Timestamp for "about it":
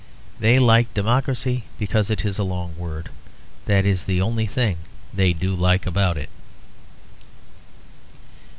5.85-6.31